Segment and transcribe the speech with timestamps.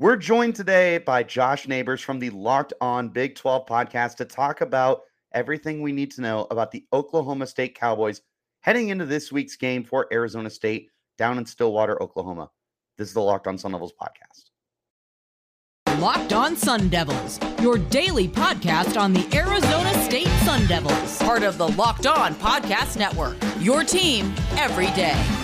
[0.00, 4.62] We're joined today by Josh Neighbors from the Locked On Big 12 podcast to talk
[4.62, 5.02] about
[5.34, 8.22] everything we need to know about the Oklahoma State Cowboys
[8.62, 10.88] heading into this week's game for Arizona State
[11.18, 12.50] down in Stillwater, Oklahoma.
[12.96, 14.48] This is the Locked On Sun Devils podcast.
[16.00, 21.58] Locked On Sun Devils, your daily podcast on the Arizona State Sun Devils, part of
[21.58, 23.36] the Locked On Podcast Network.
[23.60, 25.39] Your team every day.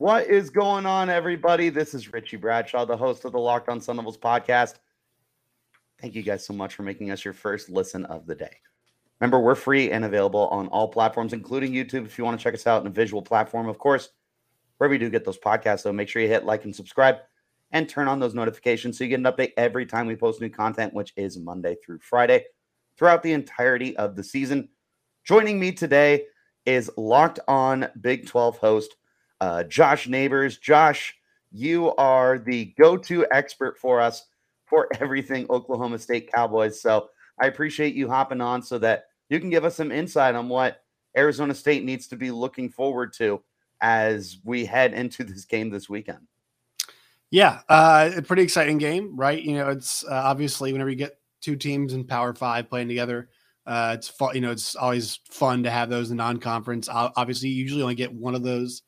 [0.00, 1.68] What is going on, everybody?
[1.68, 4.76] This is Richie Bradshaw, the host of the Locked On Sun Devils podcast.
[6.00, 8.56] Thank you guys so much for making us your first listen of the day.
[9.20, 12.06] Remember, we're free and available on all platforms, including YouTube.
[12.06, 14.08] If you want to check us out in a visual platform, of course,
[14.78, 17.16] wherever you do get those podcasts, so make sure you hit like and subscribe
[17.72, 20.48] and turn on those notifications so you get an update every time we post new
[20.48, 22.46] content, which is Monday through Friday
[22.96, 24.70] throughout the entirety of the season.
[25.24, 26.24] Joining me today
[26.64, 28.96] is Locked On Big 12 host
[29.40, 30.58] uh, Josh Neighbors.
[30.58, 31.14] Josh,
[31.52, 34.26] you are the go to expert for us
[34.66, 36.80] for everything Oklahoma State Cowboys.
[36.80, 37.08] So
[37.40, 40.82] I appreciate you hopping on so that you can give us some insight on what
[41.16, 43.42] Arizona State needs to be looking forward to
[43.80, 46.26] as we head into this game this weekend.
[47.30, 49.40] Yeah, uh, a pretty exciting game, right?
[49.40, 53.28] You know, it's uh, obviously whenever you get two teams in Power Five playing together,
[53.66, 54.34] uh, it's fun.
[54.34, 56.88] You know, it's always fun to have those in non-conference.
[56.90, 58.82] Obviously, you usually only get one of those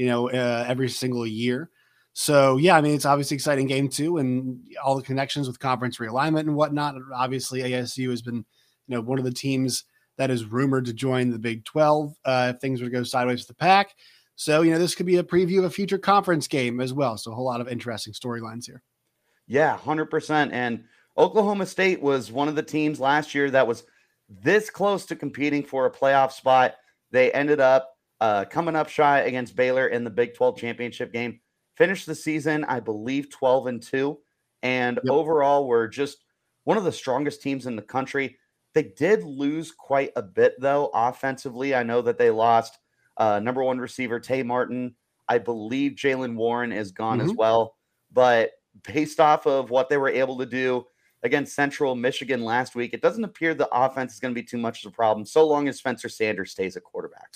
[0.00, 1.68] you know, uh, every single year.
[2.14, 5.98] So yeah, I mean, it's obviously exciting game too, and all the connections with conference
[5.98, 6.94] realignment and whatnot.
[7.14, 9.84] Obviously, ASU has been, you know, one of the teams
[10.16, 13.40] that is rumored to join the Big Twelve uh, if things were to go sideways
[13.40, 13.94] with the Pac.
[14.36, 17.18] So you know, this could be a preview of a future conference game as well.
[17.18, 18.82] So a whole lot of interesting storylines here.
[19.48, 20.50] Yeah, hundred percent.
[20.54, 20.84] And
[21.18, 23.84] Oklahoma State was one of the teams last year that was
[24.30, 26.76] this close to competing for a playoff spot.
[27.10, 31.40] They ended up uh, coming up shy against Baylor in the Big 12 championship game.
[31.76, 34.18] Finished the season, I believe, 12 and 2.
[34.62, 35.10] And yep.
[35.12, 36.18] overall, we're just
[36.64, 38.36] one of the strongest teams in the country.
[38.74, 41.74] They did lose quite a bit, though, offensively.
[41.74, 42.78] I know that they lost
[43.16, 44.94] uh, number one receiver, Tay Martin.
[45.28, 47.30] I believe Jaylen Warren is gone mm-hmm.
[47.30, 47.76] as well.
[48.12, 48.50] But
[48.92, 50.84] based off of what they were able to do
[51.22, 54.58] against Central Michigan last week, it doesn't appear the offense is going to be too
[54.58, 57.28] much of a problem so long as Spencer Sanders stays at quarterback.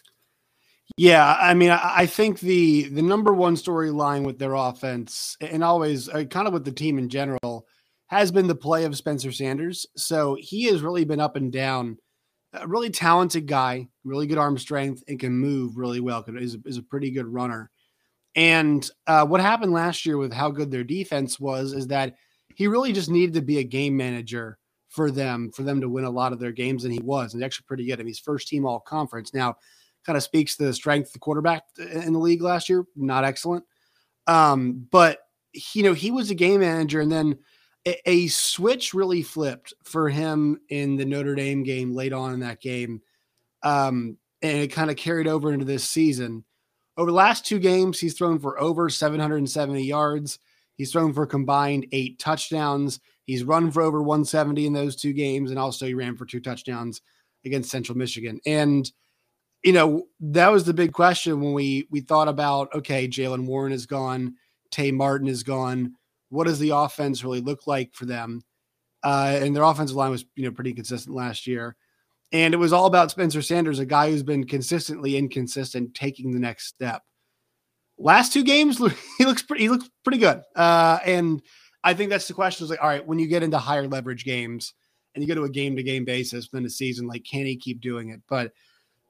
[0.96, 6.08] Yeah, I mean, I think the the number one storyline with their offense, and always
[6.08, 7.66] uh, kind of with the team in general,
[8.06, 9.86] has been the play of Spencer Sanders.
[9.96, 11.98] So he has really been up and down.
[12.52, 16.24] A really talented guy, really good arm strength, and can move really well.
[16.28, 17.70] Is is a pretty good runner.
[18.36, 22.14] And uh, what happened last year with how good their defense was is that
[22.54, 24.58] he really just needed to be a game manager
[24.90, 27.34] for them, for them to win a lot of their games, and he was.
[27.34, 27.94] And actually pretty good.
[27.94, 29.56] I mean, he's first team all conference now
[30.04, 32.84] kind of speaks to the strength of the quarterback in the league last year.
[32.96, 33.64] Not excellent.
[34.26, 35.18] Um, but
[35.74, 37.38] you know, he was a game manager, and then
[37.86, 42.40] a, a, switch really flipped for him in the Notre Dame game late on in
[42.40, 43.02] that game.
[43.62, 46.44] Um, and it kind of carried over into this season.
[46.96, 50.38] Over the last two games, he's thrown for over 770 yards.
[50.76, 53.00] He's thrown for combined eight touchdowns.
[53.24, 56.40] He's run for over 170 in those two games, and also he ran for two
[56.40, 57.00] touchdowns
[57.44, 58.40] against Central Michigan.
[58.44, 58.90] And
[59.64, 63.72] you know, that was the big question when we we thought about okay, Jaylen Warren
[63.72, 64.34] is gone,
[64.70, 65.94] Tay Martin is gone.
[66.28, 68.42] What does the offense really look like for them?
[69.02, 71.76] Uh, and their offensive line was you know pretty consistent last year,
[72.30, 76.40] and it was all about Spencer Sanders, a guy who's been consistently inconsistent, taking the
[76.40, 77.02] next step.
[77.96, 78.78] Last two games,
[79.18, 81.40] he looks pretty he looks pretty good, uh, and
[81.82, 82.64] I think that's the question.
[82.64, 84.74] Is like, all right, when you get into higher leverage games
[85.14, 87.56] and you go to a game to game basis within a season, like can he
[87.56, 88.20] keep doing it?
[88.28, 88.52] But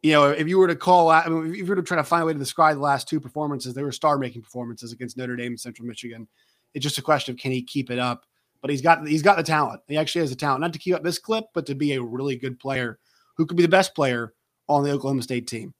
[0.04, 1.96] you know, if you were to call out, I mean, if you were to try
[1.96, 4.92] to find a way to describe the last two performances, they were star making performances
[4.92, 6.28] against Notre Dame and Central Michigan.
[6.74, 8.26] It's just a question of can he keep it up?
[8.60, 9.80] But he's got he's got the talent.
[9.88, 12.02] He actually has the talent, not to keep up this clip, but to be a
[12.02, 12.98] really good player
[13.38, 14.34] who could be the best player
[14.68, 15.72] on the Oklahoma State team.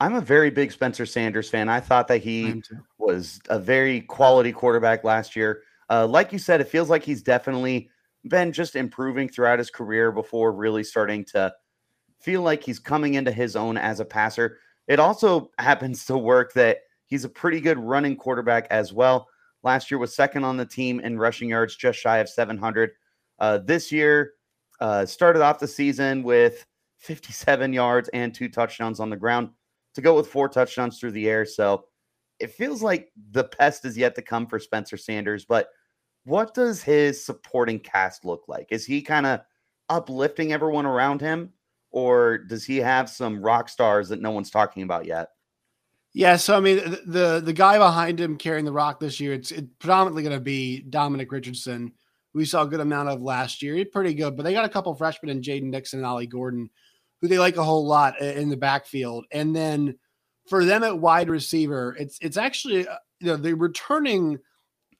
[0.00, 1.68] I'm a very big Spencer Sanders fan.
[1.68, 2.60] I thought that he
[2.98, 5.62] was a very quality quarterback last year.
[5.88, 7.90] Uh, like you said, it feels like he's definitely
[8.24, 11.52] been just improving throughout his career before really starting to
[12.20, 14.58] feel like he's coming into his own as a passer.
[14.88, 19.28] It also happens to work that he's a pretty good running quarterback as well.
[19.62, 22.90] Last year was second on the team in rushing yards, just shy of 700.
[23.38, 24.32] Uh, this year,
[24.80, 26.66] uh, started off the season with
[26.98, 29.50] 57 yards and two touchdowns on the ground
[29.94, 31.44] to go with four touchdowns through the air.
[31.44, 31.84] So
[32.38, 35.44] it feels like the pest is yet to come for Spencer Sanders.
[35.44, 35.68] But
[36.24, 38.68] what does his supporting cast look like?
[38.70, 39.40] Is he kind of
[39.88, 41.52] uplifting everyone around him,
[41.90, 45.30] or does he have some rock stars that no one's talking about yet?
[46.12, 49.32] Yeah, so I mean, the the, the guy behind him carrying the rock this year,
[49.32, 51.92] it's, it's predominantly going to be Dominic Richardson.
[52.32, 53.74] Who we saw a good amount of last year.
[53.74, 56.70] He's pretty good, but they got a couple freshmen in Jaden Nixon and Ollie Gordon,
[57.20, 59.24] who they like a whole lot in the backfield.
[59.32, 59.98] And then
[60.48, 64.38] for them at wide receiver, it's it's actually uh, you know they're returning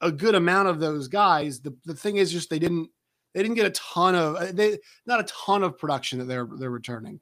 [0.01, 1.61] a good amount of those guys.
[1.61, 2.89] The the thing is just they didn't
[3.35, 6.49] they didn't get a ton of uh, they not a ton of production that they're
[6.59, 7.21] they're returning.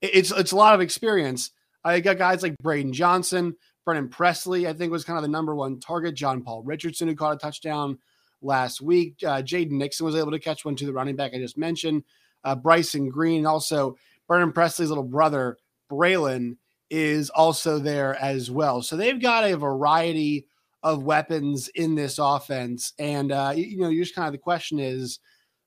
[0.00, 1.50] It's it's a lot of experience.
[1.84, 4.66] I got guys like Braydon Johnson, Brennan Presley.
[4.66, 6.14] I think was kind of the number one target.
[6.14, 7.98] John Paul Richardson who caught a touchdown
[8.40, 9.16] last week.
[9.22, 12.04] Uh, Jaden Nixon was able to catch one to the running back I just mentioned.
[12.44, 13.96] Uh, Bryson Green, also
[14.28, 15.58] Brennan Presley's little brother
[15.90, 16.56] Braylin
[16.90, 18.82] is also there as well.
[18.82, 20.46] So they've got a variety
[20.82, 24.78] of weapons in this offense, and uh, you, know, you just kind of the question
[24.78, 25.18] is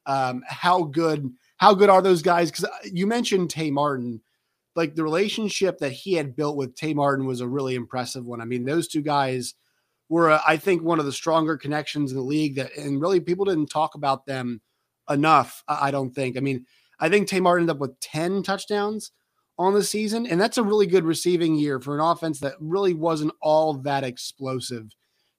[0.06, 2.50] um, how good how good are those guys?
[2.50, 4.22] Because uh, you mentioned Tay Martin,
[4.76, 8.42] like the relationship that he had built with Tay Martin was a really impressive one.
[8.42, 9.54] I mean, those two guys
[10.10, 12.56] were, uh, I think, one of the stronger connections in the league.
[12.56, 14.62] That and really people didn't talk about them
[15.10, 15.64] enough.
[15.68, 16.38] I don't think.
[16.38, 16.66] I mean,
[17.00, 19.12] I think Tay Martin ended up with ten touchdowns
[19.58, 22.96] on the season, and that's a really good receiving year for an offense that really
[22.96, 24.88] wasn't all that explosive,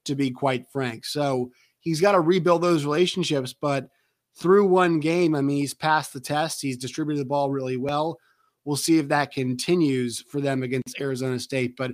[0.04, 1.04] to be quite frank.
[1.04, 1.50] So
[1.80, 3.88] he's got to rebuild those relationships, but
[4.36, 6.62] through one game, I mean, he's passed the test.
[6.62, 8.18] He's distributed the ball really well.
[8.64, 11.76] We'll see if that continues for them against Arizona State.
[11.76, 11.92] But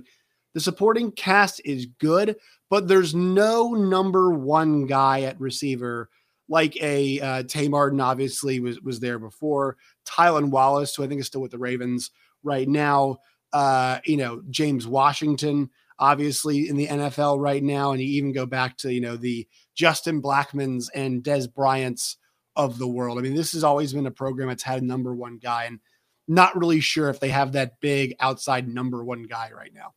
[0.53, 2.35] the supporting cast is good,
[2.69, 6.09] but there's no number one guy at receiver
[6.47, 8.01] like a uh, Tay Martin.
[8.01, 9.77] Obviously, was was there before.
[10.05, 12.11] Tylan Wallace, who I think is still with the Ravens
[12.43, 13.17] right now.
[13.53, 18.45] Uh, you know, James Washington, obviously in the NFL right now, and you even go
[18.45, 22.17] back to you know the Justin Blackmons and Dez Bryant's
[22.55, 23.17] of the world.
[23.17, 25.79] I mean, this has always been a program that's had a number one guy, and
[26.27, 29.93] not really sure if they have that big outside number one guy right now.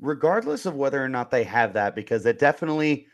[0.00, 3.06] Regardless of whether or not they have that, because it definitely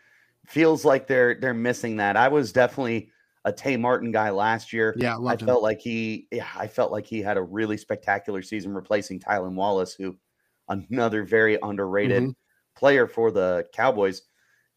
[0.47, 2.17] feels like they're they're missing that.
[2.17, 3.11] I was definitely
[3.45, 4.95] a Tay Martin guy last year.
[4.99, 5.47] Yeah, I him.
[5.47, 9.55] felt like he yeah, I felt like he had a really spectacular season replacing Tylan
[9.55, 10.17] Wallace, who
[10.69, 12.31] another very underrated mm-hmm.
[12.77, 14.23] player for the Cowboys.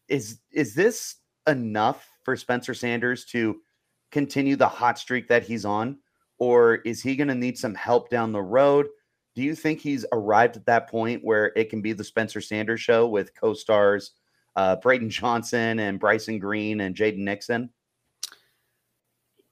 [0.08, 1.16] Is is this
[1.46, 3.62] enough for Spencer Sanders to
[4.10, 5.96] continue the hot streak that he's on?
[6.38, 8.88] Or is he going to need some help down the road?
[9.36, 12.80] Do you think he's arrived at that point where it can be the Spencer Sanders
[12.80, 14.12] show with co stars
[14.56, 17.70] uh, Braydon Johnson and Bryson Green and Jaden Nixon?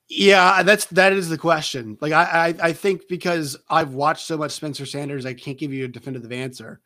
[0.08, 1.96] Yeah, that's that is the question.
[2.00, 5.72] Like I, I, I think because I've watched so much Spencer Sanders, I can't give
[5.72, 6.80] you a definitive answer.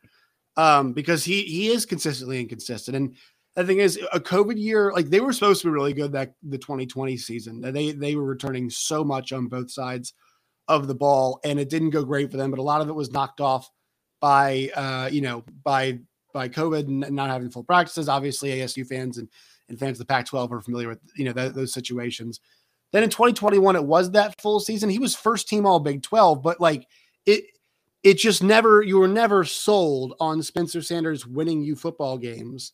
[0.55, 3.15] Um, because he he is consistently inconsistent, and
[3.59, 6.33] the thing is, a COVID year, like they were supposed to be really good that
[6.43, 7.61] the 2020 season.
[7.61, 10.13] They they were returning so much on both sides
[10.67, 12.51] of the ball, and it didn't go great for them.
[12.51, 13.69] But a lot of it was knocked off
[14.21, 15.99] by uh, you know by
[16.33, 18.07] by COVID and not having full practices.
[18.07, 19.27] Obviously, ASU fans and
[19.67, 22.39] and fans of the Pac-12 are familiar with you know th- those situations.
[22.91, 24.89] Then in 2021, it was that full season.
[24.89, 26.87] He was first team All Big 12, but like
[27.25, 27.43] it,
[28.03, 32.73] it just never you were never sold on Spencer Sanders winning you football games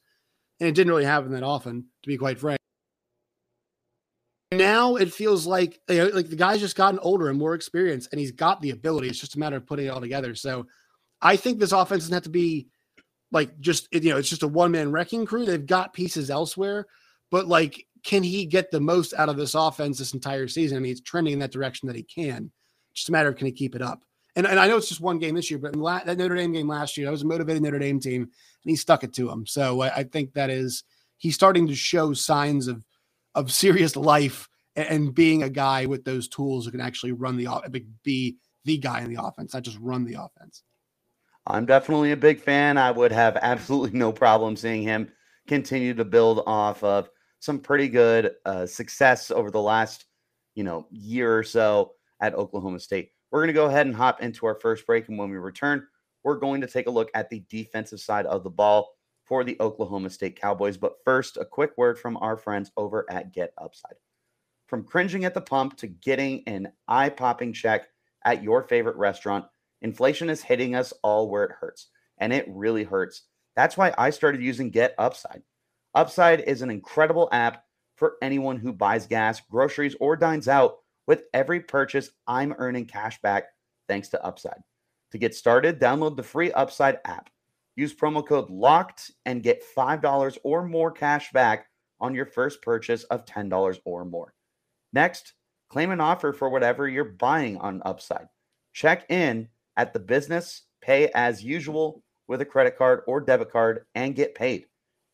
[0.60, 2.60] and it didn't really happen that often, to be quite frank.
[4.52, 8.10] Now it feels like you know, like the guy's just gotten older and more experienced,
[8.12, 9.08] and he's got the ability.
[9.10, 10.36] It's just a matter of putting it all together.
[10.36, 10.68] So,
[11.22, 12.68] I think this offense doesn't have to be
[13.32, 15.46] like just you know it's just a one man wrecking crew.
[15.46, 16.86] They've got pieces elsewhere,
[17.32, 20.78] but like, can he get the most out of this offense this entire season?
[20.78, 22.52] I mean, it's trending in that direction that he can.
[22.94, 24.04] just a matter of can he keep it up.
[24.36, 26.52] And, and I know it's just one game this year, but la- that Notre Dame
[26.52, 28.32] game last year, that was a motivated Notre Dame team, and
[28.64, 29.46] he stuck it to him.
[29.46, 30.84] So I, I think that is
[31.18, 32.84] he's starting to show signs of
[33.34, 37.36] of serious life and, and, being a guy with those tools who can actually run
[37.36, 37.48] the
[38.04, 40.64] be the guy in the offense, not just run the offense.
[41.48, 42.78] I'm definitely a big fan.
[42.78, 45.12] I would have absolutely no problem seeing him
[45.48, 50.06] continue to build off of some pretty good uh, success over the last,
[50.56, 53.12] you know, year or so at Oklahoma State.
[53.36, 55.10] We're going to go ahead and hop into our first break.
[55.10, 55.86] And when we return,
[56.24, 58.94] we're going to take a look at the defensive side of the ball
[59.26, 60.78] for the Oklahoma State Cowboys.
[60.78, 63.98] But first, a quick word from our friends over at Get Upside.
[64.68, 67.90] From cringing at the pump to getting an eye popping check
[68.24, 69.44] at your favorite restaurant,
[69.82, 71.90] inflation is hitting us all where it hurts.
[72.20, 73.24] And it really hurts.
[73.58, 75.42] That's why I started using Get Upside.
[75.94, 77.66] Upside is an incredible app
[77.98, 80.78] for anyone who buys gas, groceries, or dines out
[81.08, 83.46] with every purchase, I'm earning cash back
[83.88, 84.62] thanks to Upside.
[85.12, 87.30] To get started, download the free Upside app.
[87.76, 91.68] Use promo code LOCKED and get $5 or more cash back
[92.00, 94.34] on your first purchase of $10 or more.
[94.94, 95.34] Next,
[95.70, 98.28] claim an offer for whatever you're buying on Upside.
[98.74, 99.48] Check in
[99.78, 104.36] at the business, pay as usual with a credit card or debit card, and get
[104.36, 104.66] paid.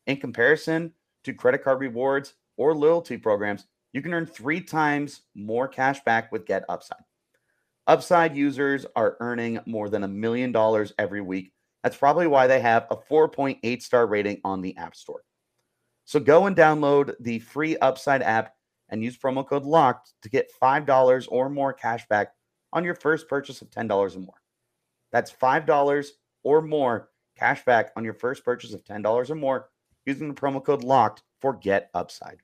[0.08, 0.94] In comparison
[1.24, 6.32] to credit card rewards or loyalty programs, you can earn three times more cash back
[6.32, 7.04] with Get Upside.
[7.88, 11.52] Upside users are earning more than a million dollars every week.
[11.84, 15.24] That's probably why they have a 4.8 star rating on the App Store.
[16.06, 18.54] So go and download the free Upside app
[18.90, 22.34] and use promo code LOCKED to get $5 or more cash back
[22.74, 24.42] on your first purchase of $10 or more.
[25.12, 26.08] That's $5
[26.44, 29.70] or more cash back on your first purchase of $10 or more
[30.06, 32.38] using the promo code LOCKED for Get Upside.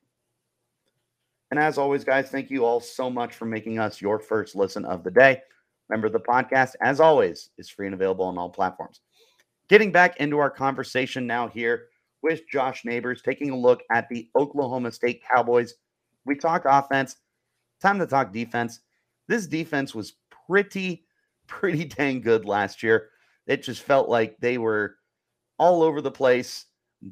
[1.52, 4.86] And as always, guys, thank you all so much for making us your first listen
[4.86, 5.42] of the day.
[5.90, 9.00] Remember, the podcast, as always, is free and available on all platforms.
[9.70, 11.88] Getting back into our conversation now here
[12.22, 15.76] with Josh Neighbors, taking a look at the Oklahoma State Cowboys.
[16.26, 17.16] We talk offense,
[17.82, 18.82] time to talk defense.
[19.28, 20.14] This defense was
[20.48, 21.06] pretty,
[21.48, 23.10] pretty dang good last year.
[23.46, 24.96] It just felt like they were
[25.58, 26.66] all over the place,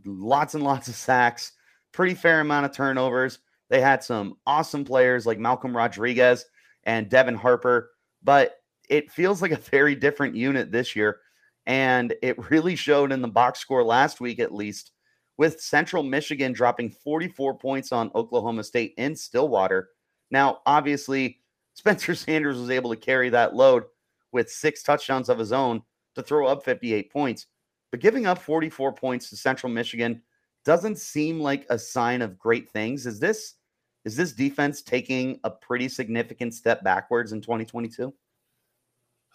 [0.06, 1.54] lots and lots of sacks,
[1.94, 3.40] pretty fair amount of turnovers.
[3.70, 6.46] They had some awesome players like Malcolm Rodriguez
[6.84, 7.92] and Devin Harper,
[8.24, 8.58] but
[8.90, 11.20] it feels like a very different unit this year.
[11.66, 14.92] And it really showed in the box score last week, at least,
[15.38, 19.90] with Central Michigan dropping 44 points on Oklahoma State in Stillwater.
[20.32, 21.40] Now, obviously,
[21.74, 23.84] Spencer Sanders was able to carry that load
[24.32, 25.82] with six touchdowns of his own
[26.16, 27.48] to throw up 58 points.
[27.92, 30.22] But giving up 44 points to Central Michigan
[30.66, 33.06] doesn't seem like a sign of great things.
[33.06, 33.56] Is this
[34.04, 38.14] is this defense taking a pretty significant step backwards in 2022?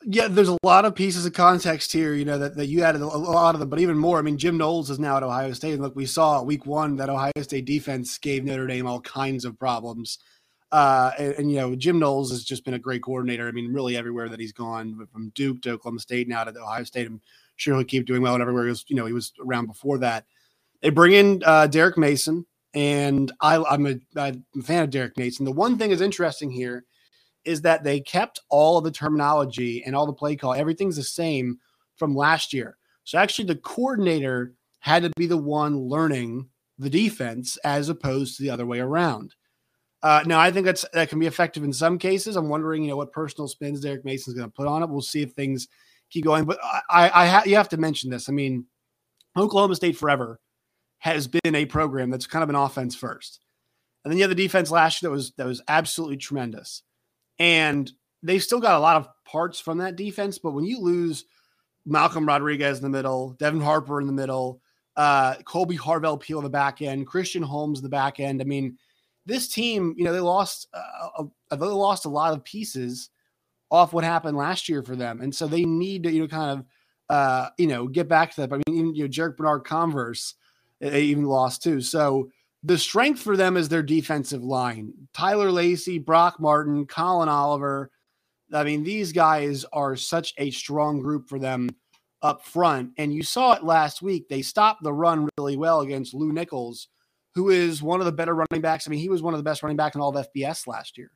[0.05, 3.03] Yeah, there's a lot of pieces of context here, you know, that, that you added
[3.03, 4.19] a lot of them, but even more.
[4.19, 5.75] I mean, Jim Knowles is now at Ohio State.
[5.75, 9.45] And look, we saw week one that Ohio State defense gave Notre Dame all kinds
[9.45, 10.19] of problems.
[10.73, 13.47] Uh, and, and, you know, Jim Knowles has just been a great coordinator.
[13.47, 16.85] I mean, really everywhere that he's gone, from Duke to Oklahoma State, now to Ohio
[16.85, 17.07] State.
[17.09, 17.21] I'm
[17.57, 19.99] sure he'll keep doing well and everywhere he was, you know, he was around before
[19.99, 20.25] that.
[20.83, 25.17] They bring in uh, Derek Mason, and I, I'm a, I'm a fan of Derek
[25.19, 25.45] Mason.
[25.45, 26.85] The one thing is interesting here
[27.45, 30.55] is that they kept all of the terminology and all the play call.
[30.55, 31.59] Everything's the same
[31.97, 32.77] from last year.
[33.05, 38.43] So actually, the coordinator had to be the one learning the defense as opposed to
[38.43, 39.35] the other way around.
[40.03, 42.37] Uh, now, I think that's that can be effective in some cases.
[42.37, 44.89] I'm wondering, you know, what personal spins Derek Mason's going to put on it.
[44.89, 45.69] We'll see if things
[46.09, 46.47] keep going.
[46.47, 46.59] But
[46.89, 48.29] I, I, ha- you have to mention this.
[48.29, 48.65] I mean,
[49.37, 50.41] Oklahoma State forever
[51.01, 53.41] has been a program that's kind of an offense first.
[54.05, 56.83] And then you have the defense last year that was that was absolutely tremendous.
[57.39, 57.91] And
[58.23, 61.25] they've still got a lot of parts from that defense, but when you lose
[61.87, 64.61] Malcolm Rodriguez in the middle, Devin Harper in the middle,
[64.97, 68.41] uh, Kolby Harvell Peel in the back end, Christian Holmes in the back end.
[68.41, 68.77] I mean,
[69.25, 73.11] this team, you know, they lost uh, a, they lost a lot of pieces
[73.71, 76.59] off what happened last year for them, and so they need to, you know, kind
[76.59, 76.67] of,
[77.09, 78.53] uh, you know, get back to that.
[78.53, 80.35] I mean, you know, Jarrick Bernard-Converse
[80.81, 81.81] they even lost too.
[81.81, 82.31] So
[82.63, 84.93] the strength for them is their defensive line.
[85.15, 87.91] Tyler Lacy, Brock Martin, Collin Oliver.
[88.53, 91.71] I mean, these guys are such a strong group for them
[92.23, 92.91] up front.
[92.99, 94.29] And you saw it last week.
[94.29, 96.89] They stopped the run really well against Lew Nichols,
[97.35, 98.87] who is one of the better running backs.
[98.87, 100.99] I mean, he was one of the best running backs in all of FBS last
[100.99, 101.11] year.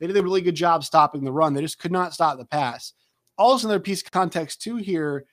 [0.00, 1.54] They did a really good job stopping the run.
[1.54, 2.94] They just could not stop the pass.
[3.36, 5.26] Also, another piece of context too here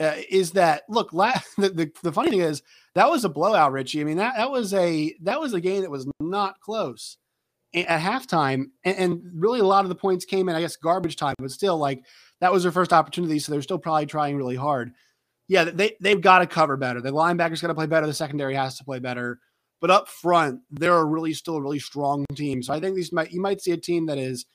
[0.00, 2.62] uh, is that look, la- the, the, the funny thing is
[2.94, 4.00] that was a blowout, Richie.
[4.00, 7.16] I mean that that was a that was a game that was not close
[7.74, 11.16] at halftime, and, and, really a lot of the points came in, I guess, garbage
[11.16, 12.02] time, but still, like
[12.40, 14.92] that was their first opportunity, so they're still probably trying really hard.
[15.48, 17.00] Yeah, they they've got to cover better.
[17.00, 18.06] The linebackers got to play better.
[18.06, 19.38] The secondary has to play better.
[19.80, 22.62] But up front, they're a really still a really strong team.
[22.62, 24.46] So I think these might you might see a team that is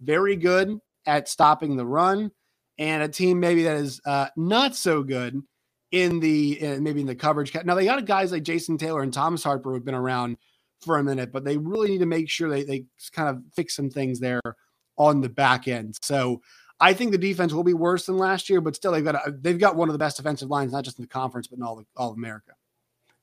[0.00, 2.30] very good at stopping the run
[2.78, 5.40] and a team maybe that is uh, not so good
[5.90, 7.54] in the in maybe in the coverage.
[7.64, 10.36] Now they got guys like Jason Taylor and Thomas Harper who've been around
[10.80, 13.76] for a minute, but they really need to make sure they they kind of fix
[13.76, 14.40] some things there
[14.96, 15.96] on the back end.
[16.02, 16.40] So
[16.80, 19.30] I think the defense will be worse than last year, but still they've got a,
[19.30, 21.62] they've got one of the best defensive lines, not just in the conference, but in
[21.62, 22.52] all the, all of America.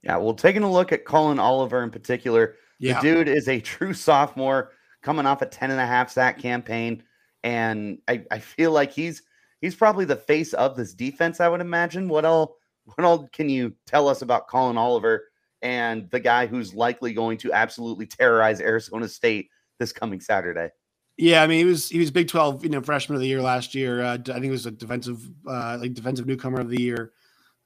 [0.01, 2.93] Yeah, well, taking a look at Collin Oliver in particular, yeah.
[2.95, 7.03] the dude is a true sophomore coming off a 10 and a half sack campaign.
[7.43, 9.23] And I, I feel like he's
[9.61, 12.07] he's probably the face of this defense, I would imagine.
[12.07, 15.25] What all what all can you tell us about Collin Oliver
[15.61, 19.49] and the guy who's likely going to absolutely terrorize Arizona State
[19.79, 20.69] this coming Saturday?
[21.17, 23.41] Yeah, I mean he was he was Big Twelve, you know, freshman of the year
[23.41, 24.01] last year.
[24.01, 27.11] Uh, I think it was a defensive uh, like defensive newcomer of the year.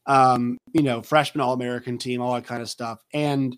[0.06, 3.58] Um, you know, freshman All American team, all that kind of stuff, and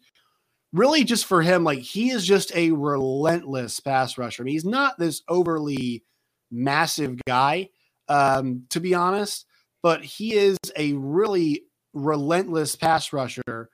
[0.74, 4.44] really just for him, like he is just a relentless pass rusher.
[4.44, 6.04] I mean, he's not this overly
[6.52, 7.70] massive guy,
[8.08, 9.46] um, to be honest,
[9.84, 13.70] but he is a really relentless pass rusher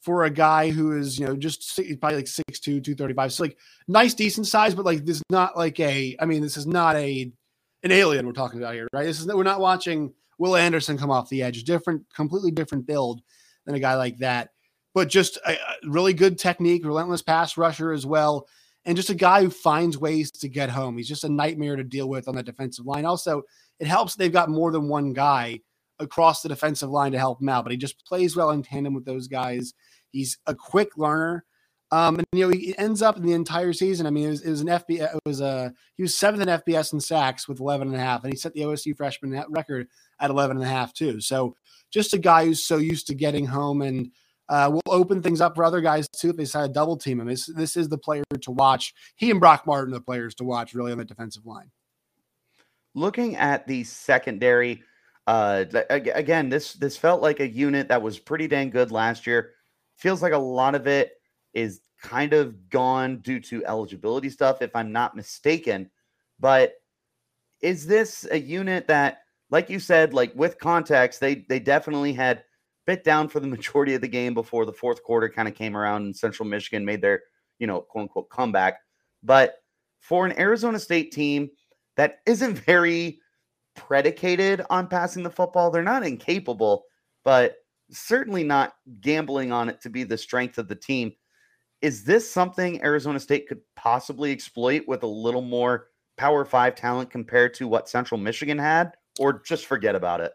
[0.00, 3.32] for a guy who is, you know, just probably like 6'2, 235.
[3.32, 6.56] So like nice, decent size, but like this is not like a, I mean, this
[6.56, 7.30] is not a
[7.82, 9.04] an alien we're talking about here, right?
[9.04, 11.64] This is we're not watching Will Anderson come off the edge.
[11.64, 13.22] Different, completely different build
[13.66, 14.50] than a guy like that.
[14.94, 18.46] But just a, a really good technique, relentless pass rusher as well.
[18.84, 20.96] And just a guy who finds ways to get home.
[20.96, 23.04] He's just a nightmare to deal with on the defensive line.
[23.04, 23.42] Also,
[23.80, 25.60] it helps they've got more than one guy
[25.98, 28.94] across the defensive line to help him out, but he just plays well in tandem
[28.94, 29.74] with those guys.
[30.10, 31.44] He's a quick learner.
[31.92, 34.06] Um, and you know, he ends up in the entire season.
[34.06, 36.48] I mean, it was, it was an FB, it was a, he was seventh in
[36.48, 39.88] FBS in sacks with 11 and a half, and he set the OSU freshman record
[40.20, 41.20] at 11 and a half too.
[41.20, 41.56] So
[41.90, 44.10] just a guy who's so used to getting home and
[44.48, 47.20] uh, will open things up for other guys too if they decide to double team
[47.20, 47.26] him.
[47.26, 48.94] This, this is the player to watch.
[49.16, 51.70] He and Brock Martin, are the players to watch really on the defensive line.
[52.94, 54.82] Looking at the secondary,
[55.26, 59.52] uh, again, this this felt like a unit that was pretty dang good last year.
[59.96, 61.12] Feels like a lot of it
[61.54, 65.90] is kind of gone due to eligibility stuff, if I'm not mistaken.
[66.38, 66.74] But
[67.60, 69.18] is this a unit that,
[69.50, 72.44] like you said, like with context, they they definitely had
[72.86, 75.76] bit down for the majority of the game before the fourth quarter kind of came
[75.76, 77.22] around and Central Michigan made their,
[77.58, 78.78] you know, quote unquote comeback.
[79.22, 79.56] But
[80.00, 81.50] for an Arizona State team
[81.96, 83.20] that isn't very
[83.76, 86.84] predicated on passing the football, they're not incapable,
[87.24, 87.56] but
[87.90, 91.12] certainly not gambling on it to be the strength of the team.
[91.82, 97.10] Is this something Arizona State could possibly exploit with a little more Power Five talent
[97.10, 100.32] compared to what Central Michigan had, or just forget about it?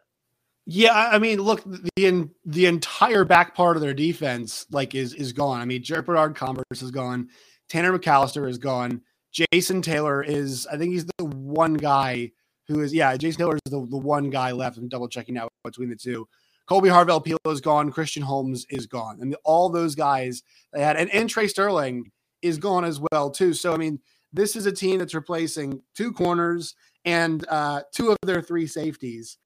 [0.66, 1.64] Yeah, I mean, look,
[1.96, 5.62] the the entire back part of their defense like is is gone.
[5.62, 7.30] I mean, Jarrick Bernard-Converse is gone,
[7.70, 9.02] Tanner McCalister is gone,
[9.36, 12.32] Jason Taylor is, I think he's the one guy
[12.68, 14.78] who is, yeah, Jason Taylor is the, the one guy left.
[14.78, 16.28] I'm double checking now between the two.
[16.70, 17.92] Kolby Harvell Peel is gone.
[17.92, 19.20] Christian Holmes is gone.
[19.22, 20.42] And all those guys
[20.74, 23.54] they had, and, and Trey Sterling is gone as well, too.
[23.54, 24.00] So, I mean,
[24.34, 29.38] this is a team that's replacing two corners and uh, two of their three safeties.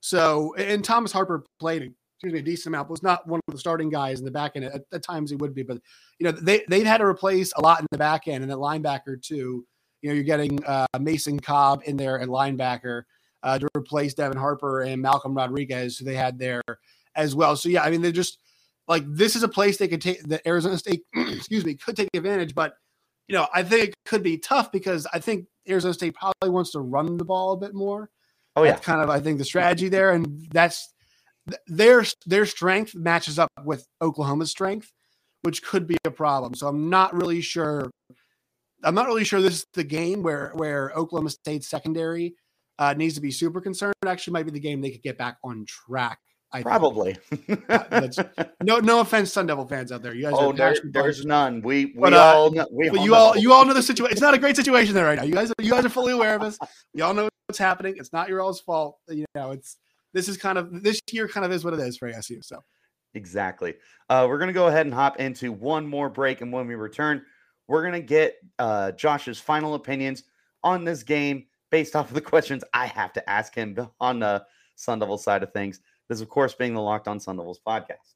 [0.00, 3.58] So, and Thomas Harper played, excuse me, a decent amount, was not one of the
[3.58, 4.64] starting guys in the back end.
[4.64, 5.78] At, at times he would be, but,
[6.18, 8.58] you know, they, they've had to replace a lot in the back end and the
[8.58, 9.64] linebacker, too.
[10.02, 13.02] You know, you're getting uh, Mason Cobb in there at linebacker
[13.42, 16.62] uh, to replace Devin Harper and Malcolm Rodriguez, who they had there
[17.14, 17.56] as well.
[17.56, 18.38] So yeah, I mean, they're just
[18.86, 22.08] like this is a place they could take that Arizona State, excuse me, could take
[22.14, 22.54] advantage.
[22.54, 22.74] But
[23.26, 26.70] you know, I think it could be tough because I think Arizona State probably wants
[26.72, 28.10] to run the ball a bit more.
[28.56, 30.94] Oh yeah, that's kind of I think the strategy there, and that's
[31.66, 34.92] their their strength matches up with Oklahoma's strength,
[35.42, 36.54] which could be a problem.
[36.54, 37.90] So I'm not really sure.
[38.84, 42.34] I'm not really sure this is the game where where Oklahoma State's secondary
[42.78, 43.94] uh, needs to be super concerned.
[44.02, 46.18] It Actually, might be the game they could get back on track.
[46.50, 47.14] I Probably.
[48.62, 50.14] no, no offense, Sun Devil fans out there.
[50.14, 51.60] You guys, oh, there, there's none.
[51.60, 53.82] We we but, uh, all know, we but all you all you all know the
[53.82, 54.12] situation.
[54.12, 55.24] It's not a great situation there right now.
[55.24, 56.58] You guys, you guys are fully aware of this.
[56.94, 57.96] You all know what's happening.
[57.98, 58.96] It's not your all's fault.
[59.08, 59.76] You know, it's
[60.12, 62.44] this is kind of this year kind of is what it is for ASU.
[62.44, 62.62] So
[63.14, 63.74] exactly.
[64.08, 67.22] Uh, we're gonna go ahead and hop into one more break, and when we return,
[67.66, 70.24] we're gonna get uh, Josh's final opinions
[70.64, 74.44] on this game based off of the questions I have to ask him on the
[74.76, 75.80] Sun Devil side of things.
[76.08, 78.14] This, of course, being the Locked On Sun Devils podcast.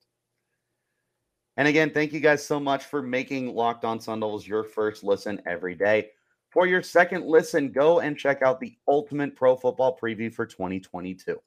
[1.58, 5.04] And again, thank you guys so much for making Locked On Sun Devils your first
[5.04, 6.08] listen every day.
[6.50, 11.38] For your second listen, go and check out the Ultimate Pro Football Preview for 2022,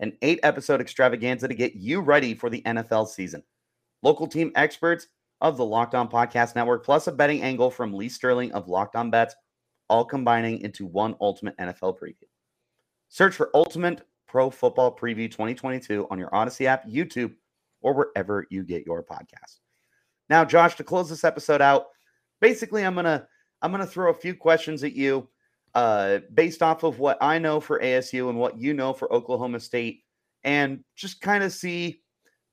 [0.00, 3.42] an eight episode extravaganza to get you ready for the NFL season.
[4.02, 5.08] Local team experts
[5.40, 8.96] of the Locked On Podcast Network, plus a betting angle from Lee Sterling of Locked
[8.96, 9.34] On Bets
[9.88, 12.28] all combining into one ultimate NFL preview.
[13.08, 17.34] Search for Ultimate Pro Football Preview 2022 on your Odyssey app, YouTube,
[17.80, 19.60] or wherever you get your podcast.
[20.28, 21.86] Now, Josh, to close this episode out,
[22.40, 23.28] basically I'm gonna
[23.62, 25.28] I'm gonna throw a few questions at you
[25.76, 29.60] uh, based off of what I know for ASU and what you know for Oklahoma
[29.60, 30.04] State,
[30.42, 32.00] and just kind of see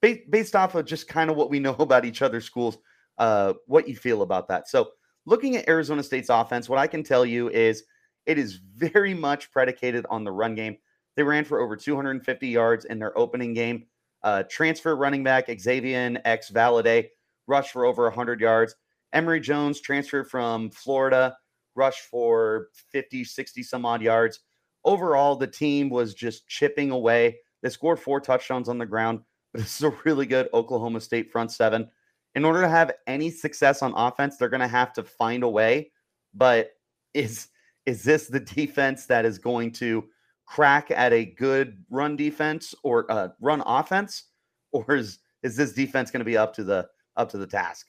[0.02, 2.78] based off of just kind of what we know about each other's schools,
[3.20, 4.68] uh, what you feel about that.
[4.68, 4.90] So
[5.26, 7.84] looking at Arizona State's offense, what I can tell you is
[8.26, 10.76] it is very much predicated on the run game.
[11.16, 13.86] They ran for over 250 yards in their opening game.
[14.22, 17.08] Uh, transfer running back Xazavian X Valladay
[17.48, 18.76] rushed for over 100 yards.
[19.14, 21.38] Emory Jones transferred from Florida,
[21.76, 24.40] rushed for 50, 60 some odd yards.
[24.86, 27.38] Overall, the team was just chipping away.
[27.62, 31.32] They scored four touchdowns on the ground, but this is a really good Oklahoma State
[31.32, 31.90] front seven.
[32.36, 35.50] in order to have any success on offense, they're going to have to find a
[35.50, 35.92] way.
[36.34, 36.72] But
[37.14, 37.48] is
[37.86, 40.06] is this the defense that is going to
[40.46, 44.26] crack at a good run defense or uh, run offense,
[44.72, 47.88] or is is this defense going to be up to the up to the task?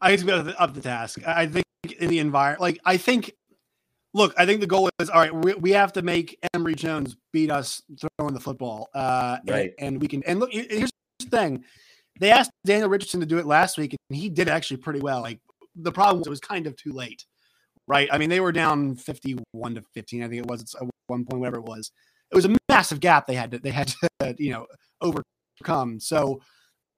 [0.00, 1.26] I think it's up the task.
[1.26, 3.32] I think in the environment, like I think,
[4.14, 5.34] look, I think the goal is all right.
[5.34, 7.82] We, we have to make Emory Jones beat us
[8.18, 9.72] throwing the football, uh, right?
[9.78, 10.22] And, and we can.
[10.24, 11.64] And look, here's the thing:
[12.20, 15.20] they asked Daniel Richardson to do it last week, and he did actually pretty well.
[15.20, 15.40] Like
[15.76, 17.24] the problem was it was kind of too late,
[17.86, 18.08] right?
[18.12, 20.22] I mean, they were down fifty-one to fifteen.
[20.22, 21.90] I think it was at one point, whatever it was.
[22.30, 24.66] It was a massive gap they had to they had to you know
[25.00, 26.00] overcome.
[26.00, 26.40] So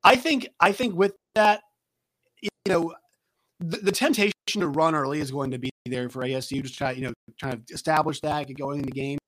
[0.03, 1.63] I think I think with that
[2.43, 2.95] you know,
[3.61, 6.93] the, the, temptation to run early is going to be there for ASU to try,
[6.93, 9.19] you know, trying to establish that, get going in the game.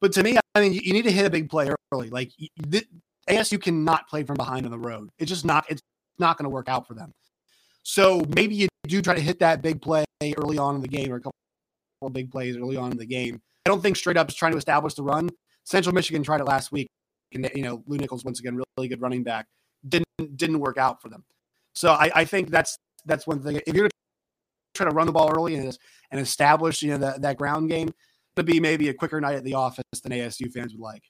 [0.00, 2.10] But to me, I mean, you, you need to hit a big play early.
[2.10, 2.84] Like the,
[3.28, 5.10] ASU cannot play from behind on the road.
[5.18, 5.64] It's just not.
[5.68, 5.82] It's
[6.18, 7.12] not going to work out for them.
[7.82, 10.04] So maybe you do try to hit that big play
[10.36, 11.32] early on in the game, or a couple
[12.02, 13.40] of big plays early on in the game.
[13.64, 15.28] I don't think straight up is trying to establish the run.
[15.64, 16.88] Central Michigan tried it last week,
[17.32, 19.46] and you know, Lew Nichols once again, really, really good running back,
[19.88, 20.06] didn't
[20.36, 21.24] didn't work out for them.
[21.74, 23.60] So I, I think that's that's one thing.
[23.66, 23.88] If you're
[24.74, 25.76] trying to run the ball early and,
[26.10, 27.92] and establish you know that, that ground game,
[28.36, 31.02] to be maybe a quicker night at the office than ASU fans would like.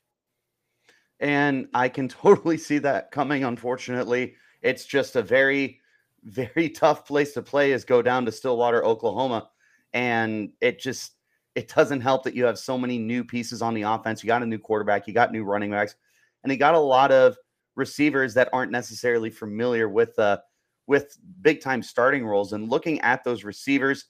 [1.20, 3.44] And I can totally see that coming.
[3.44, 5.80] Unfortunately, it's just a very,
[6.22, 7.72] very tough place to play.
[7.72, 9.50] Is go down to Stillwater, Oklahoma,
[9.92, 11.12] and it just
[11.54, 14.22] it doesn't help that you have so many new pieces on the offense.
[14.22, 15.96] You got a new quarterback, you got new running backs,
[16.42, 17.36] and you got a lot of
[17.76, 20.38] receivers that aren't necessarily familiar with uh,
[20.86, 22.52] with big time starting roles.
[22.52, 24.06] And looking at those receivers,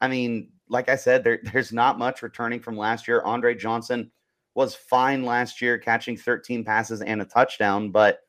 [0.00, 3.22] I mean, like I said, there, there's not much returning from last year.
[3.24, 4.10] Andre Johnson
[4.54, 7.90] was fine last year, catching 13 passes and a touchdown.
[7.90, 8.20] But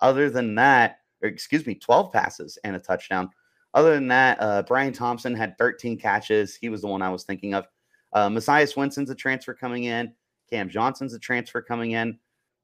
[0.00, 3.30] other than that, excuse me, 12 passes and a touchdown.
[3.74, 6.56] Other than that, uh, Brian Thompson had 13 catches.
[6.56, 7.66] He was the one I was thinking of.
[8.12, 10.12] Uh, Messiah Swinson's a transfer coming in.
[10.50, 12.18] Cam Johnson's a transfer coming in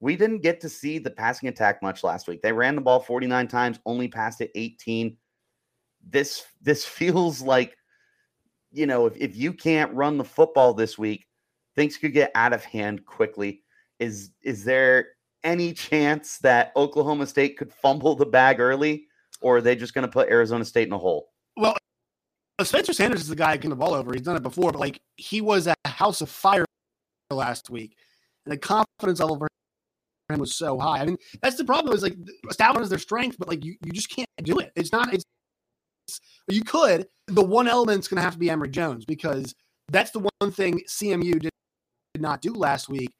[0.05, 2.43] we didn't get to see the passing attack much last week.
[2.43, 5.17] They ran the ball 49 times, only passed it 18.
[6.07, 7.75] This this feels like
[8.71, 11.27] you know, if, if you can't run the football this week,
[11.75, 13.63] things could get out of hand quickly.
[13.99, 15.07] Is is there
[15.43, 19.07] any chance that Oklahoma State could fumble the bag early,
[19.41, 21.31] or are they just going to put Arizona State in a hole?
[21.57, 21.79] Well,
[22.63, 24.13] Spencer Sanders is the guy can the ball over.
[24.13, 26.67] He's done it before, but like he was a house of fire
[27.31, 27.97] last week,
[28.45, 29.49] and the confidence level for
[30.31, 31.01] was so high.
[31.01, 31.95] I mean, that's the problem.
[31.95, 32.17] Is like
[32.49, 34.73] establishing is their strength, but like you, you just can't do it.
[34.75, 35.13] It's not.
[35.13, 35.25] It's,
[36.09, 37.07] it's you could.
[37.27, 39.55] The one element's going to have to be Emory Jones because
[39.89, 41.51] that's the one thing CMU did,
[42.19, 43.11] not do last week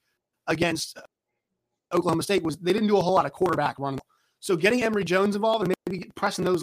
[0.47, 0.99] against
[1.93, 4.01] Oklahoma State was they didn't do a whole lot of quarterback running.
[4.41, 6.63] So getting Emory Jones involved and maybe pressing those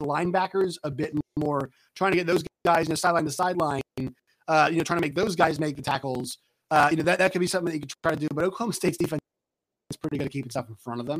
[0.00, 3.82] linebackers a bit more, trying to get those guys, you know, sideline to sideline,
[4.48, 6.38] uh, you know, trying to make those guys make the tackles.
[6.70, 8.28] Uh, you know, that, that could be something that you could try to do.
[8.32, 9.20] But Oklahoma State's defense
[9.96, 11.18] pretty good at keeping stuff in front of them.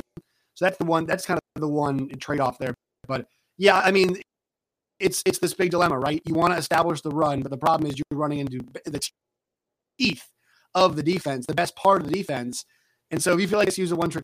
[0.55, 1.05] So that's the one.
[1.05, 2.73] That's kind of the one trade off there.
[3.07, 4.21] But yeah, I mean,
[4.99, 6.21] it's it's this big dilemma, right?
[6.25, 8.99] You want to establish the run, but the problem is you're running into the
[9.99, 10.23] teeth
[10.75, 12.65] of the defense, the best part of the defense.
[13.11, 14.23] And so if you feel like it's use a one trick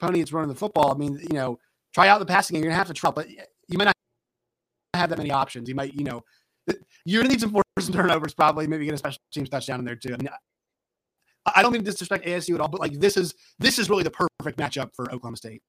[0.00, 0.92] pony, it's running the football.
[0.92, 1.58] I mean, you know,
[1.94, 2.64] try out the passing game.
[2.64, 3.94] You're gonna have to try, but you might not
[4.94, 5.68] have that many options.
[5.68, 6.22] You might, you know,
[7.04, 8.66] you're gonna need some force some turnovers, probably.
[8.66, 10.14] Maybe get a special teams touchdown in there too.
[10.14, 10.28] I mean,
[11.54, 14.02] I don't mean to disrespect ASU at all, but like this is this is really
[14.02, 15.62] the perfect matchup for Oklahoma State.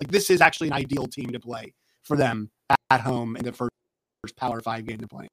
[0.00, 1.72] Like this is actually an ideal team to play
[2.02, 2.50] for them
[2.90, 3.70] at home in the first
[4.36, 5.28] Power Five game to play.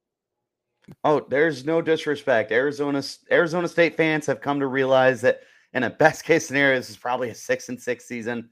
[1.04, 2.52] Oh, there's no disrespect.
[2.52, 5.40] Arizona Arizona State fans have come to realize that
[5.72, 8.48] in a best case scenario, this is probably a six and six season.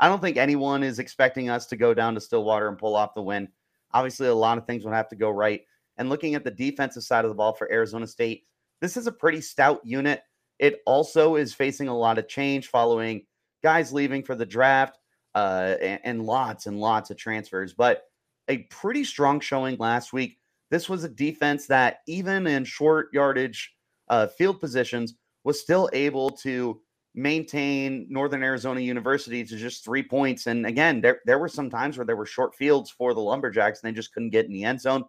[0.00, 3.14] I don't think anyone is expecting us to go down to Stillwater and pull off
[3.14, 3.48] the win.
[3.92, 5.62] Obviously, a lot of things would have to go right.
[5.96, 8.44] And looking at the defensive side of the ball for Arizona State,
[8.80, 10.22] this is a pretty stout unit.
[10.58, 13.26] It also is facing a lot of change following
[13.62, 14.98] guys leaving for the draft
[15.34, 17.72] uh, and, and lots and lots of transfers.
[17.72, 18.02] But
[18.48, 20.38] a pretty strong showing last week.
[20.70, 23.74] This was a defense that, even in short yardage
[24.08, 25.14] uh, field positions,
[25.44, 26.80] was still able to
[27.14, 30.46] maintain Northern Arizona University to just three points.
[30.46, 33.82] And again, there, there were some times where there were short fields for the Lumberjacks
[33.82, 35.04] and they just couldn't get in the end zone.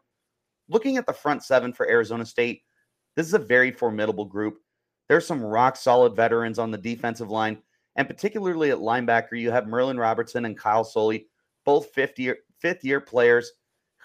[0.69, 2.62] Looking at the front seven for Arizona State,
[3.15, 4.58] this is a very formidable group.
[5.08, 7.60] There's some rock solid veterans on the defensive line,
[7.96, 11.20] and particularly at linebacker, you have Merlin Robertson and Kyle Soelle,
[11.63, 13.52] both fifth year fifth year players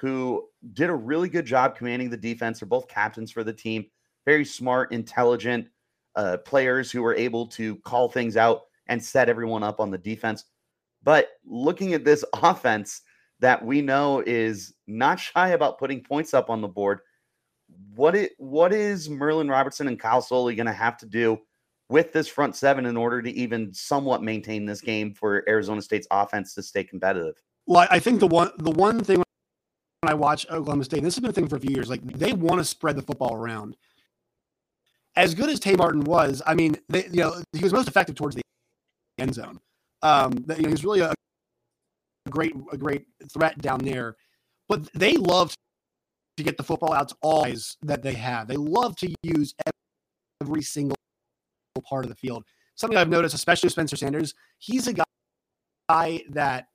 [0.00, 2.60] who did a really good job commanding the defense.
[2.60, 3.86] They're both captains for the team,
[4.24, 5.68] very smart, intelligent
[6.16, 9.98] uh, players who were able to call things out and set everyone up on the
[9.98, 10.44] defense.
[11.02, 13.02] But looking at this offense
[13.40, 17.00] that we know is not shy about putting points up on the board,
[17.94, 21.38] what it what is Merlin Robertson and Kyle Soelle going to have to do
[21.88, 26.06] with this front seven in order to even somewhat maintain this game for Arizona State's
[26.10, 27.34] offense to stay competitive?
[27.66, 31.20] Well, I think the one the one thing when I watch Oklahoma State, this has
[31.20, 33.76] been a thing for a few years, like they want to spread the football around.
[35.16, 38.14] As good as Tay Martin was, I mean, they, you know, he was most effective
[38.14, 38.42] towards the
[39.18, 39.60] end zone.
[40.02, 41.12] Um, you know, he was really a
[42.30, 44.16] great a great threat down there.
[44.68, 45.52] But they love
[46.40, 48.48] to get the football out to all guys that they have.
[48.48, 49.54] They love to use
[50.42, 50.96] every single
[51.82, 52.44] part of the field.
[52.74, 56.66] Something I've noticed, especially Spencer Sanders, he's a guy that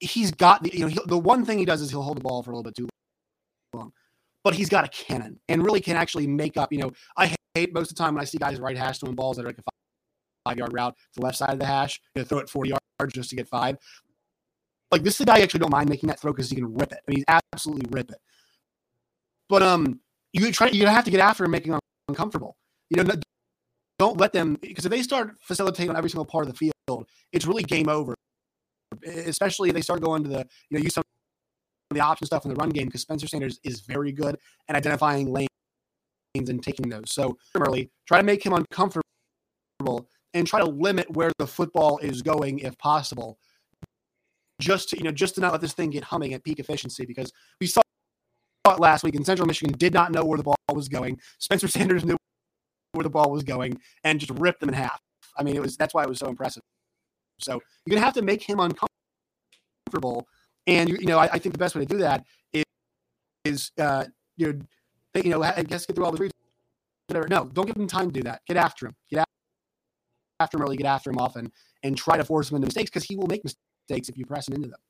[0.00, 2.42] he's got the you know the one thing he does is he'll hold the ball
[2.42, 2.88] for a little bit too
[3.74, 3.92] long,
[4.44, 6.72] but he's got a cannon and really can actually make up.
[6.72, 9.16] You know, I hate most of the time when I see guys right hash throwing
[9.16, 11.66] balls that are like a five, five yard route to the left side of the
[11.66, 13.76] hash, you know, throw it forty yards just to get five.
[14.90, 16.74] Like this is a guy I actually don't mind making that throw because he can
[16.74, 16.98] rip it.
[17.06, 18.18] I mean, he's absolutely rip it.
[19.48, 20.00] But um,
[20.32, 22.56] you try you have to get after making him uncomfortable.
[22.90, 23.14] You know,
[23.98, 26.56] don't let them because if they start facilitating on every single part of the
[26.88, 28.14] field, it's really game over.
[29.04, 31.02] Especially if they start going to the you know use some
[31.90, 34.36] of the option stuff in the run game because Spencer Sanders is very good
[34.68, 35.48] at identifying lanes
[36.34, 37.04] and taking those.
[37.06, 39.02] So early, try to make him uncomfortable
[40.34, 43.38] and try to limit where the football is going if possible.
[44.60, 47.06] Just to you know, just to not let this thing get humming at peak efficiency
[47.06, 47.80] because we saw
[48.76, 51.20] last week in Central Michigan did not know where the ball was going.
[51.38, 52.16] Spencer Sanders knew
[52.92, 55.00] where the ball was going and just ripped them in half.
[55.36, 56.62] I mean, it was that's why it was so impressive.
[57.40, 60.26] So you're gonna have to make him uncomfortable,
[60.66, 62.64] and you, you know I, I, think the best way to do that is
[63.44, 64.04] is uh,
[64.36, 64.58] you know
[65.14, 66.34] they, you know I guess get through all the reads.
[67.06, 67.28] Whatever.
[67.28, 68.42] No, don't give him time to do that.
[68.46, 68.96] Get after him.
[69.10, 69.24] Get
[70.40, 70.76] after him early.
[70.76, 71.52] Get after him often,
[71.82, 74.48] and try to force him into mistakes because he will make mistakes if you press
[74.48, 74.80] him into them.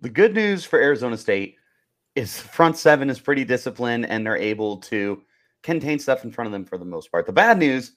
[0.00, 1.56] The good news for Arizona State
[2.18, 5.22] is front seven is pretty disciplined and they're able to
[5.62, 7.26] contain stuff in front of them for the most part.
[7.26, 7.92] The bad news,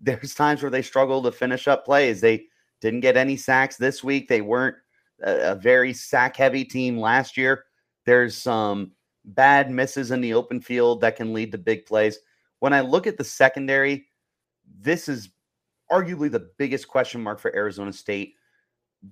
[0.00, 2.20] there's times where they struggle to finish up plays.
[2.20, 2.46] They
[2.80, 4.28] didn't get any sacks this week.
[4.28, 4.76] They weren't
[5.22, 7.64] a, a very sack heavy team last year.
[8.04, 8.92] There's some
[9.24, 12.18] bad misses in the open field that can lead to big plays.
[12.60, 14.06] When I look at the secondary,
[14.80, 15.30] this is
[15.90, 18.34] arguably the biggest question mark for Arizona State.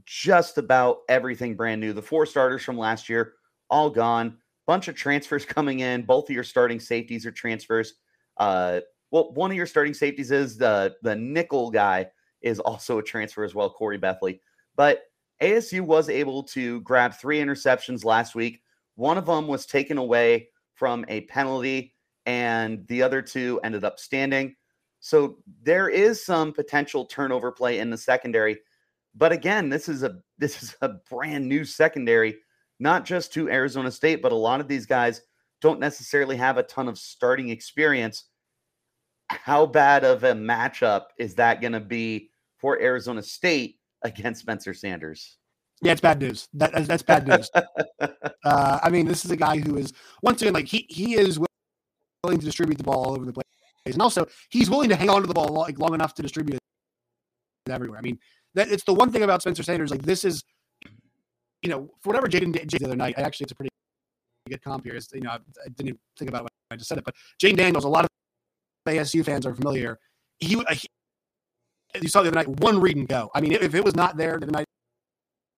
[0.05, 1.93] Just about everything brand new.
[1.93, 3.35] The four starters from last year,
[3.71, 6.03] all gone bunch of transfers coming in.
[6.03, 7.95] Both of your starting safeties are transfers.
[8.37, 12.09] Uh, well, one of your starting safeties is the the nickel guy
[12.43, 14.41] is also a transfer as well, Khoury Bethley.
[14.77, 15.03] But
[15.43, 18.63] ASU was able to grab three interceptions last week.
[18.95, 23.99] One of them was taken away from a penalty, and the other two ended up
[23.99, 24.55] standing.
[25.01, 28.59] So there is some potential turnover play in the secondary.
[29.15, 32.37] But again, this is a this is a brand new secondary
[32.79, 35.23] not just to Arizona State, but a lot of these guys
[35.61, 38.25] don't necessarily have a ton of starting experience.
[39.29, 44.75] How bad of a matchup is that going to be for Arizona State against Spencer
[44.75, 45.39] Sanders?
[45.83, 46.49] Yeah, it's bad news.
[46.55, 47.51] That, that's bad news.
[48.45, 51.39] uh, I mean, this is a guy who is once again like he he is
[52.25, 53.45] willing to distribute the ball all over the place,
[53.85, 56.57] and also he's willing to hang on to the ball like long enough to distribute
[56.57, 57.99] it everywhere.
[57.99, 58.19] I mean,
[58.55, 59.91] that it's the one thing about Spencer Sanders.
[59.91, 60.43] Like this is
[61.67, 63.71] you know, for whatever Jayden did the other night, I actually, it's a pretty
[64.49, 64.95] good comp here.
[64.95, 67.17] It's, you know, I, I didn't think about it when I just said it, but
[67.43, 68.09] Jayden Daniels, a lot of
[68.89, 69.99] ASU fans are familiar.
[70.39, 70.87] He, he,
[72.01, 73.31] you saw the other night, one read and go.
[73.35, 74.65] I mean, if it was not there the night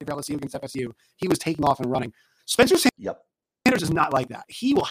[0.01, 2.11] for LSU against FSU, he was taking off and running.
[2.47, 3.23] Spencer Sanders yep.
[3.67, 4.45] is not like that.
[4.49, 4.89] He will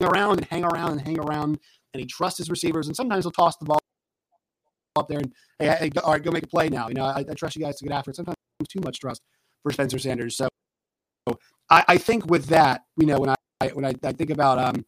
[0.00, 1.60] hang around and hang around and hang around,
[1.94, 3.78] and he trusts his receivers, and sometimes he'll toss the ball
[4.96, 6.88] up there and, hey, hey go, all right, go make a play now.
[6.88, 8.16] You know, I, I trust you guys to get after it.
[8.16, 8.34] Sometimes
[8.68, 9.22] too much trust
[9.62, 10.36] for Spencer Sanders.
[10.36, 10.47] So
[11.70, 14.84] I, I think with that, you know, when I when I, I think about um,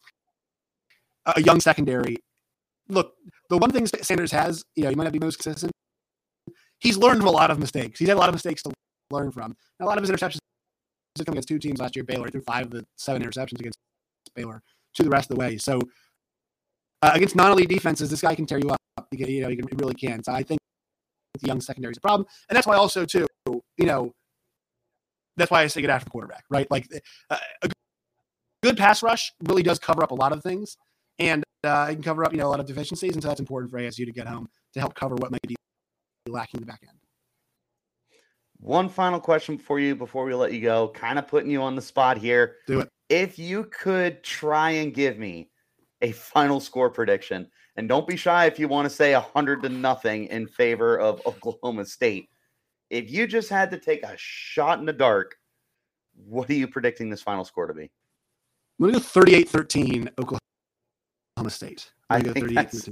[1.25, 2.17] a young secondary,
[2.89, 3.13] look,
[3.49, 5.71] the one thing Sanders has, you know, he might not be most consistent.
[6.79, 7.99] He's learned from a lot of mistakes.
[7.99, 8.71] He's had a lot of mistakes to
[9.11, 9.45] learn from.
[9.45, 10.39] And a lot of his interceptions
[11.19, 13.77] coming against two teams last year, Baylor, threw five of the seven interceptions against
[14.35, 14.63] Baylor
[14.95, 15.57] to the rest of the way.
[15.57, 15.79] So
[17.01, 18.77] uh, against non-elite defenses, this guy can tear you up.
[19.11, 20.23] You know, he really can.
[20.23, 20.59] So I think
[21.39, 24.13] the young secondary is a problem, and that's why also too, you know,
[25.37, 26.69] that's why I say get after the quarterback, right?
[26.69, 26.87] Like
[27.29, 27.69] uh, a
[28.63, 30.77] good pass rush really does cover up a lot of things,
[31.19, 33.39] and uh, it can cover up you know a lot of deficiencies, and so that's
[33.39, 35.55] important for ASU to get home to help cover what might be
[36.27, 36.97] lacking in the back end.
[38.59, 40.89] One final question for you before we let you go.
[40.89, 42.57] Kind of putting you on the spot here.
[42.67, 42.89] Do it.
[43.09, 45.49] If you could try and give me
[46.01, 49.63] a final score prediction, and don't be shy if you want to say a hundred
[49.63, 52.29] to nothing in favor of Oklahoma State
[52.91, 55.37] if you just had to take a shot in the dark,
[56.27, 57.89] what are you predicting this final score to be?
[58.81, 60.39] To go 38 13 Oklahoma
[61.49, 61.89] State.
[62.09, 62.89] I think that's-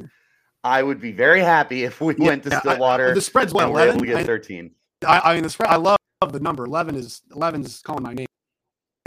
[0.64, 3.54] I would be very happy if we Yeah, went to I- I- Stillwater the spread's
[3.54, 4.08] what, and we're able 11?
[4.08, 4.76] to get 13.
[5.06, 5.70] I, I mean, the spread.
[5.70, 5.98] I love
[6.32, 6.66] the number.
[6.66, 8.28] Eleven is 11 is calling my name,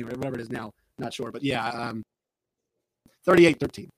[0.03, 0.71] whatever it is now.
[0.99, 2.03] Not sure, but yeah, um,
[3.27, 3.89] 38-13.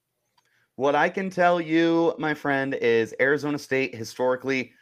[0.76, 4.72] What I can tell you, my friend, is Arizona State historically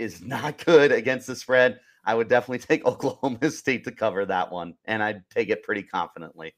[0.00, 1.78] is not good against the spread.
[2.04, 5.82] I would definitely take Oklahoma State to cover that one, and I'd take it pretty
[5.82, 6.54] confidently.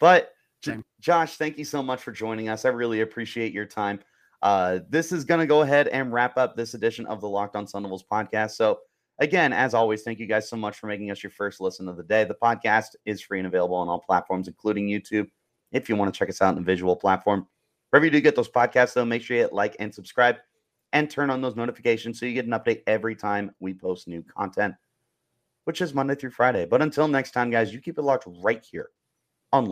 [0.00, 0.32] But
[0.64, 0.84] Same.
[1.00, 2.64] Josh, thank you so much for joining us.
[2.64, 4.00] I really appreciate your time.
[4.42, 7.56] Uh, this is going to go ahead and wrap up this edition of the Locked
[7.56, 8.52] On Sun Devils podcast.
[8.52, 8.80] So,
[9.18, 11.96] again, as always, thank you guys so much for making us your first listen of
[11.96, 12.24] the day.
[12.24, 15.28] The podcast is free and available on all platforms, including YouTube.
[15.72, 17.46] If you want to check us out in the visual platform,
[17.90, 20.36] wherever you do get those podcasts, though, make sure you hit like and subscribe
[20.96, 24.22] and turn on those notifications so you get an update every time we post new
[24.22, 24.74] content,
[25.64, 26.64] which is Monday through Friday.
[26.64, 28.88] But until next time, guys, you keep it locked right here
[29.52, 29.66] on